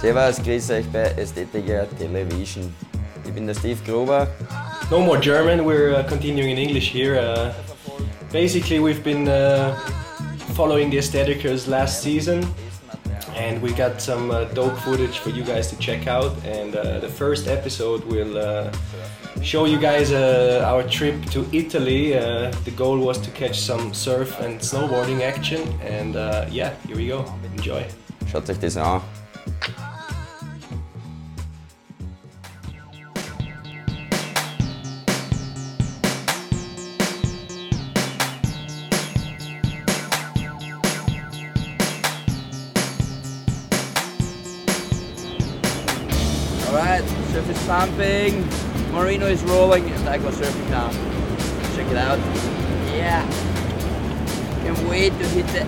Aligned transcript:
Servus, 0.00 0.42
grüß 0.42 0.70
euch 0.70 0.86
bei 0.92 1.04
Ästhetiker 1.16 1.86
Television. 1.98 2.72
Ich 3.24 3.32
bin 3.32 3.46
der 3.46 3.54
Steve 3.54 3.78
Gruber. 3.84 4.28
No 4.90 5.00
more 5.00 5.18
German, 5.18 5.60
we're 5.64 5.98
uh, 5.98 6.06
continuing 6.06 6.50
in 6.50 6.58
English 6.58 6.92
here. 6.92 7.18
Uh, 7.18 7.52
basically, 8.30 8.78
we've 8.78 9.02
been 9.02 9.26
uh, 9.26 9.74
following 10.54 10.90
the 10.90 10.98
Aestheticers 10.98 11.66
last 11.66 12.02
season 12.02 12.46
and 13.36 13.60
we 13.62 13.72
got 13.72 14.00
some 14.00 14.30
uh, 14.30 14.44
dope 14.54 14.76
footage 14.78 15.18
for 15.18 15.30
you 15.30 15.44
guys 15.44 15.68
to 15.68 15.76
check 15.76 16.06
out. 16.06 16.32
And 16.44 16.74
uh, 16.74 17.00
the 17.00 17.08
first 17.08 17.46
episode 17.46 18.04
will 18.04 18.38
uh, 18.38 18.72
show 19.42 19.66
you 19.66 19.78
guys 19.78 20.12
our 20.12 20.82
trip 20.82 21.24
to 21.30 21.46
Italy. 21.52 22.12
the 22.64 22.72
goal 22.76 22.98
was 22.98 23.18
to 23.18 23.30
catch 23.30 23.60
some 23.60 23.92
surf 23.94 24.40
and 24.40 24.60
snowboarding 24.60 25.20
action, 25.20 25.62
and 25.82 26.14
yeah, 26.52 26.74
here 26.86 26.96
we 26.96 27.08
go. 27.08 27.24
Enjoy. 27.56 27.86
Schaut 28.26 28.48
euch 28.50 28.58
das 28.58 28.76
an. 28.76 29.25
Alright, 46.76 47.08
surf 47.32 47.48
is 47.48 47.66
pumping, 47.66 48.46
Marino 48.92 49.24
is 49.24 49.42
rolling, 49.44 49.88
and 49.88 50.08
I 50.10 50.18
go 50.18 50.28
surfing 50.28 50.68
now. 50.68 50.90
Check 51.74 51.90
it 51.90 51.96
out. 51.96 52.18
Yeah. 52.94 53.26
Can't 54.62 54.78
wait 54.86 55.18
to 55.18 55.26
hit 55.28 55.46
the 55.46 55.66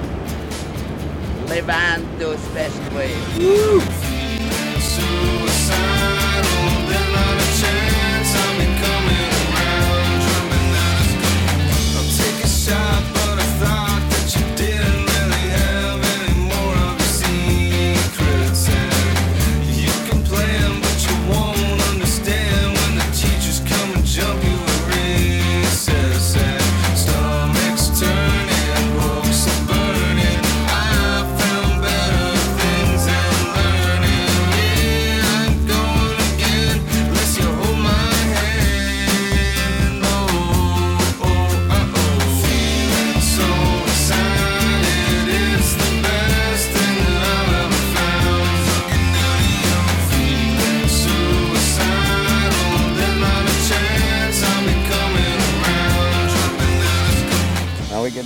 Levanto 1.46 2.36
special 2.36 2.94
wave. 2.94 3.38
Woo! 3.38 3.80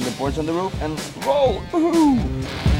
The 0.04 0.10
boards 0.12 0.38
on 0.38 0.46
the 0.46 0.52
roof 0.52 0.74
and 0.82 0.98
roll! 1.24 2.71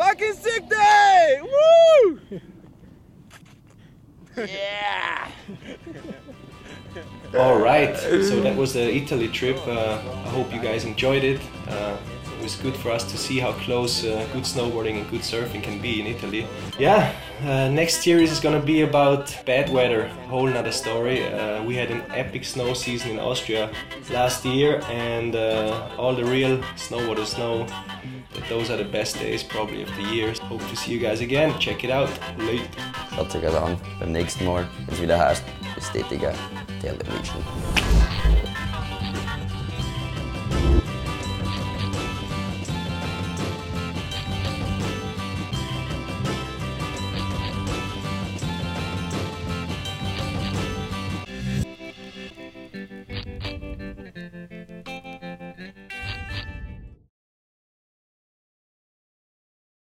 Fucking 0.00 0.32
sick 0.32 0.66
day! 0.66 1.40
Woo! 1.42 2.20
yeah! 4.38 5.30
All 7.36 7.58
right, 7.58 7.94
so 7.98 8.40
that 8.40 8.56
was 8.56 8.72
the 8.72 8.96
Italy 8.96 9.28
trip. 9.28 9.58
Uh, 9.68 10.00
I 10.24 10.28
hope 10.30 10.54
you 10.54 10.60
guys 10.62 10.86
enjoyed 10.86 11.22
it. 11.22 11.38
Uh, 11.68 11.98
it 12.14 12.19
was 12.50 12.62
good 12.62 12.76
for 12.76 12.90
us 12.90 13.04
to 13.04 13.16
see 13.16 13.38
how 13.38 13.52
close 13.64 14.04
uh, 14.04 14.26
good 14.32 14.44
snowboarding 14.44 14.96
and 14.98 15.10
good 15.10 15.20
surfing 15.22 15.62
can 15.62 15.80
be 15.80 16.00
in 16.00 16.06
Italy. 16.06 16.46
Yeah, 16.78 17.12
uh, 17.44 17.68
next 17.68 18.02
series 18.02 18.32
is 18.32 18.40
gonna 18.40 18.60
be 18.60 18.82
about 18.82 19.36
bad 19.46 19.70
weather, 19.70 20.08
whole 20.28 20.48
nother 20.48 20.72
story. 20.72 21.24
Uh, 21.24 21.62
we 21.64 21.76
had 21.76 21.90
an 21.90 22.02
epic 22.10 22.44
snow 22.44 22.74
season 22.74 23.10
in 23.12 23.18
Austria 23.18 23.70
last 24.10 24.44
year, 24.44 24.80
and 24.88 25.36
uh, 25.36 25.96
all 25.98 26.14
the 26.14 26.24
real 26.24 26.58
snowboarders 26.76 27.38
know 27.38 27.66
that 28.34 28.48
those 28.48 28.70
are 28.70 28.76
the 28.76 28.90
best 28.90 29.18
days 29.18 29.42
probably 29.42 29.82
of 29.82 29.88
the 29.96 30.02
year. 30.14 30.32
Hope 30.42 30.66
to 30.68 30.76
see 30.76 30.92
you 30.92 30.98
guys 30.98 31.20
again. 31.20 31.56
Check 31.58 31.84
it 31.84 31.90
out. 31.90 32.10
Late. 32.38 32.68
Schaut 33.14 33.34
euch 33.34 33.42
das 33.42 33.54
an 33.54 33.76
beim 34.00 34.12
nächsten 34.12 34.44
Mal, 34.44 34.66
wenn 34.86 34.94
es 34.94 35.02
wieder 35.02 35.18
heißt 35.18 35.44
Ästhetiker 35.76 36.32
Television. 36.80 37.44